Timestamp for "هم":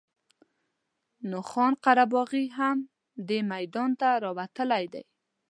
2.57-2.77